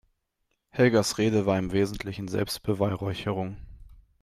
Helgas 0.71 1.19
Rede 1.19 1.45
war 1.45 1.59
im 1.59 1.73
Wesentlichen 1.73 2.27
Selbstbeweihräucherung. 2.27 3.57